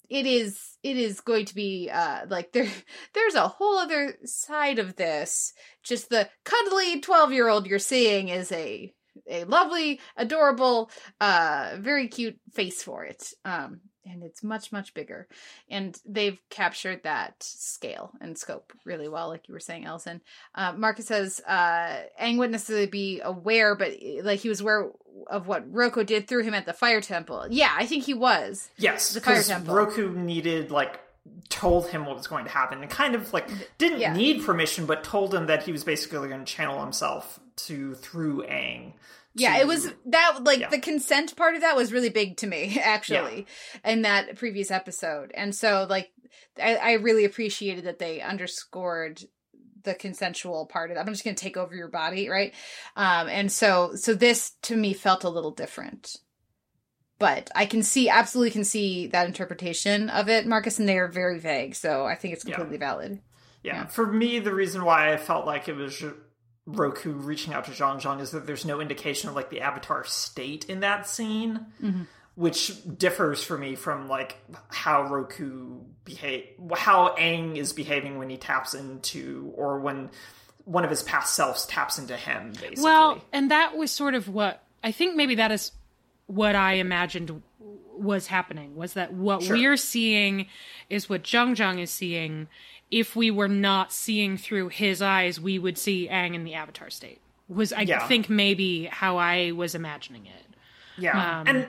[0.10, 2.67] it is it is going to be uh like there
[3.13, 5.54] there's a whole other side of this.
[5.84, 8.93] Just the cuddly 12 year old you're seeing is a
[9.30, 13.34] a lovely adorable uh very cute face for it.
[13.46, 15.28] Um and it's much much bigger
[15.70, 20.22] and they've captured that scale and scope really well like you were saying Elson
[20.56, 23.94] uh Marcus says uh Aang wouldn't necessarily be aware but
[24.24, 24.90] like he was aware
[25.28, 28.70] of what Roku did through him at the fire temple yeah I think he was
[28.78, 29.76] Yes, The fire temple.
[29.76, 31.00] Roku needed like
[31.50, 33.48] told him what was going to happen and kind of like
[33.78, 34.14] didn't Yeah.
[34.14, 38.44] need permission, but told him that he was basically going to channel himself to through
[38.44, 38.94] Aang.
[39.36, 40.69] Yeah, to- it was that like Yeah.
[40.69, 43.46] the consent part of that was really big to me actually
[43.86, 45.32] in that previous episode.
[45.36, 46.12] And so like
[46.62, 49.21] I, I really appreciated that they underscored
[49.84, 51.06] the consensual part of that.
[51.08, 52.54] I'm just going to take over your body, right?
[52.98, 56.17] Um, and so, so this to me felt a little different.
[57.17, 61.08] But I can see, absolutely can see that interpretation of it, Marcus, and they are
[61.08, 61.75] very vague.
[61.75, 62.56] So I think it's Yeah.
[62.56, 63.21] completely valid.
[63.63, 63.75] Yeah.
[63.75, 63.86] Yeah.
[63.88, 66.04] For me, the reason why I felt like it was
[66.76, 70.04] Roku reaching out to Jeong Jeong is that there's no indication of like the Avatar
[70.06, 71.65] state in that scene,
[72.36, 74.38] which differs for me from like
[74.70, 76.46] how Roku behave,
[76.76, 80.10] how Aang is behaving when he taps into, or when
[80.65, 82.52] one of his past selves taps into him.
[82.54, 85.72] Basically, Well, and that was sort of what I think maybe that is
[86.28, 87.42] what I imagined
[87.98, 89.58] was happening was that what Sure.
[89.58, 90.48] we're seeing
[90.90, 92.48] is what Jeong Jeong is seeing.
[92.92, 96.90] If we were not seeing through his eyes, we would see Aang in the avatar
[96.90, 97.21] state.
[97.48, 98.08] Was I Yeah.
[98.08, 100.46] think maybe how I was imagining it.
[100.98, 101.40] Yeah.
[101.42, 101.67] Um, and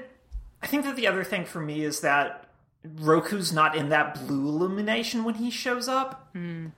[0.63, 2.47] I think that the other thing for me is that
[2.85, 6.29] Roku's not in that blue illumination when he shows up.
[6.33, 6.69] Hmm.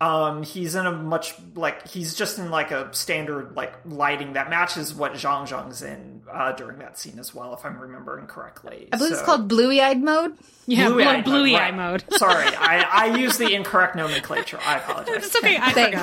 [0.00, 4.48] Um, he's in a much like he's just in like a standard like lighting that
[4.48, 8.88] matches what Jeong Jeong's in uh, during that scene as well, if I'm remembering correctly.
[8.92, 10.38] I believe it's called bluey eyed mode.
[10.66, 11.74] Yeah, bluey eyed eye bluey mode, eye right.
[11.76, 12.04] mode.
[12.16, 14.58] Sorry, I, I used the incorrect nomenclature.
[14.64, 15.26] I apologize.
[15.26, 15.98] It's okay, I Thanks.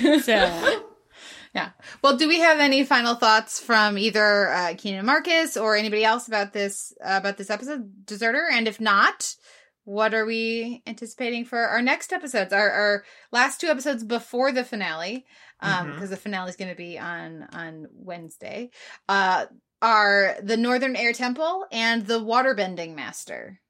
[0.00, 0.24] forgot.
[0.24, 0.82] So
[1.54, 1.70] Yeah.
[2.02, 6.28] Well, do we have any final thoughts from either uh, Keenan Marcus or anybody else
[6.28, 8.48] about this uh, about this episode, Deserter?
[8.50, 9.34] And if not,
[9.90, 12.52] what are we anticipating for our next episodes?
[12.52, 15.26] Our, our last two episodes before the finale,
[15.58, 15.94] um, Mhm.
[15.94, 18.70] because the finale is going to be on on Wednesday.
[19.08, 19.46] Uh,
[19.82, 23.60] are the Northern Air Temple and the Waterbending Master.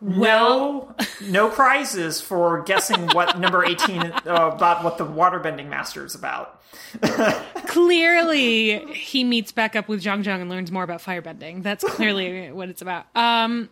[0.00, 6.14] No, no prizes for guessing what number eighteen uh, about what the waterbending master is
[6.16, 6.60] about.
[7.68, 11.62] clearly he meets back up with Jeong Jeong and learns more about firebending.
[11.62, 13.06] That's clearly what it's about.
[13.14, 13.68] Um,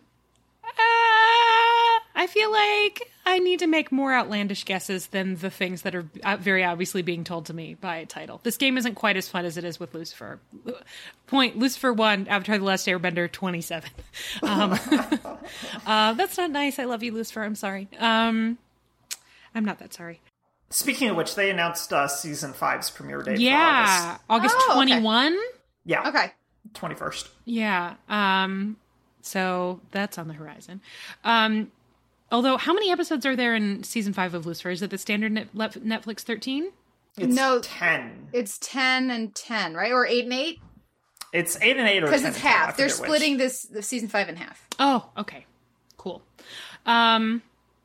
[2.21, 6.05] I feel like I need to make more outlandish guesses than the things that are
[6.23, 8.39] uh, very obviously being told to me by a title.
[8.43, 10.39] This game isn't quite as fun as it is with Lucifer.
[11.25, 13.89] Point Lucifer one, Avatar: The Last Airbender twenty seven.
[14.43, 14.73] Um,
[15.87, 16.77] uh, that's not nice.
[16.77, 17.41] I love you, Lucifer.
[17.41, 17.87] I'm sorry.
[17.97, 18.59] Um,
[19.55, 20.21] I'm not that sorry.
[20.69, 23.39] Speaking of which, they announced uh, season five's premiere date.
[23.39, 23.85] Yeah,
[24.17, 24.55] for August.
[24.55, 24.73] August Oh, okay.
[24.75, 25.37] twenty one.
[25.85, 26.31] Yeah, Okay.
[26.75, 27.29] twenty first.
[27.45, 27.95] Yeah.
[28.09, 28.77] Um
[29.23, 30.81] so that's on the horizon.
[31.23, 31.71] Um
[32.31, 34.69] although how many episodes are there in season 5 of Lucifer?
[34.69, 36.71] Is it the standard Netflix 13?
[37.17, 37.59] It's No.
[37.59, 38.29] ten.
[38.31, 39.91] It's ten and ten, right?
[39.91, 40.59] Or eight and eight?
[41.33, 42.77] It's eight and eight, or Because it's and 10, half.
[42.77, 43.07] They're forget which.
[43.09, 44.65] splitting this season five in half.
[44.79, 45.45] Oh, okay.
[45.97, 46.21] Cool.
[46.85, 47.41] Um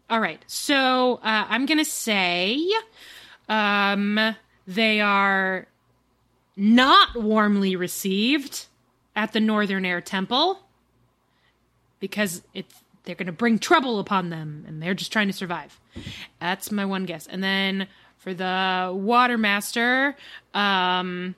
[0.09, 0.43] all right.
[0.47, 2.61] So, uh I'm going to say
[3.49, 4.37] um
[4.67, 5.67] they are
[6.57, 8.67] not warmly received
[9.17, 10.61] at the Northern Air Temple
[12.01, 12.75] because it's
[13.07, 15.81] they're going to bring trouble upon them and they're just trying to survive.
[16.41, 17.27] That's my one guess.
[17.27, 17.87] And then
[18.19, 20.15] for the Water Master,
[20.53, 21.35] um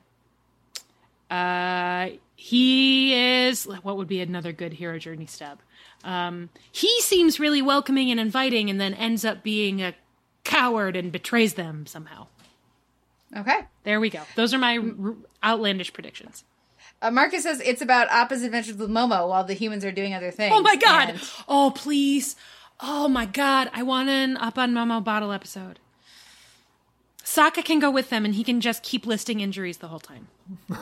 [1.30, 3.14] uh he
[3.46, 5.60] is what would be another good hero journey step.
[6.04, 9.94] Um he seems really welcoming and inviting and then ends up being a
[10.44, 12.26] coward and betrays them somehow.
[13.36, 13.60] Okay.
[13.84, 14.22] There we go.
[14.36, 15.14] Those are my r-
[15.44, 16.44] outlandish predictions.
[17.00, 20.30] Uh, Marcus says it's about opposite adventures with Momo while the humans are doing other
[20.30, 20.52] things.
[20.56, 21.10] Oh my god!
[21.10, 22.34] And- Oh please!
[22.80, 23.70] Oh my god!
[23.72, 25.78] I want an Appa and Momo bottle episode.
[27.24, 30.28] Sokka can go with them, and he can just keep listing injuries the whole time.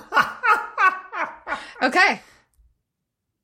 [1.83, 2.21] okay.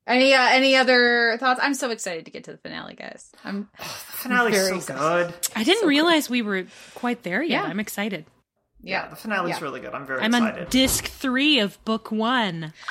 [0.05, 1.59] Any uh, any other thoughts?
[1.63, 3.29] I'm so excited to get to the finale, guys.
[3.43, 5.27] I'm finale's so excited.
[5.33, 5.47] good.
[5.55, 6.65] I didn't realize we were
[6.95, 7.63] quite there yet.
[7.63, 7.69] Yeah.
[7.69, 8.25] I'm excited.
[8.83, 9.09] Yeah, yeah.
[9.09, 9.59] the finale's Yeah.
[9.61, 9.93] really good.
[9.93, 10.63] I'm very I'm excited.
[10.65, 12.73] on disc three of book one.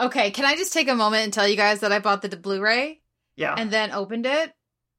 [0.00, 2.36] Okay, can I just take a moment and tell you guys that I bought the
[2.36, 3.00] Blu-ray
[3.36, 4.52] yeah, and then opened it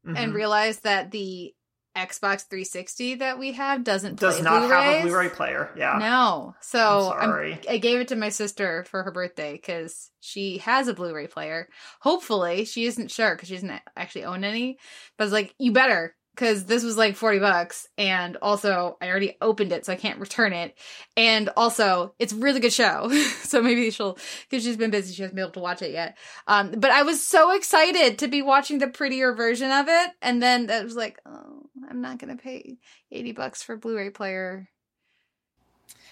[0.08, 0.18] Mhm.
[0.18, 1.54] and realized that the
[1.98, 5.04] Xbox 360 that we have doesn't does play not have a Blu-rays.
[5.04, 5.70] Blu-ray player.
[5.78, 6.56] Yeah, No.
[6.62, 7.60] So I'm I'm.
[7.70, 11.68] I gave it to my sister for her birthday because she has a Blu-ray player.
[12.02, 14.78] Hopefully, she isn't sure because she doesn't actually own any.
[15.18, 19.08] But I was like, you better because this was like forty bucks, and also I
[19.08, 20.78] already opened it, so I can't return it.
[21.16, 23.10] And also, it's a really good show,
[23.44, 24.18] so maybe she'll
[24.50, 26.18] because she's been busy, she hasn't been able to watch it yet.
[26.48, 30.44] Um, but I was so excited to be watching the prettier version of it, and
[30.44, 32.78] then that was like, oh, I'm not gonna pay
[33.12, 34.68] eighty bucks for Blu-ray player.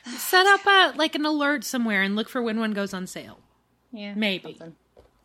[0.06, 3.40] Set up a like an alert somewhere and look for when one goes on sale.
[3.96, 4.16] Yeah.
[4.16, 4.56] Maybe.
[4.58, 4.76] Something.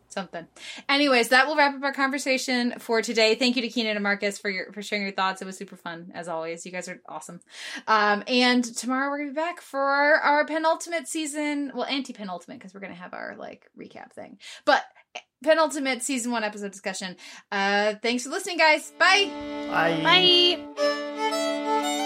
[0.09, 0.47] Something.
[0.89, 3.35] Anyways, that will wrap up our conversation for today.
[3.35, 5.41] Thank you to Keenan and Marcus for your for sharing your thoughts.
[5.41, 6.65] It was super fun as always.
[6.65, 7.41] You guys are awesome.
[7.87, 11.71] Um, and tomorrow we're gonna be back for our penultimate season.
[11.75, 14.39] Well, anti penultimate because we're gonna have our like recap thing.
[14.65, 14.83] But
[15.43, 17.15] penultimate season one episode discussion.
[17.51, 18.91] Uh, thanks for listening, guys.
[18.97, 19.29] Bye.
[19.69, 20.59] Bye.
[20.75, 22.05] Bye.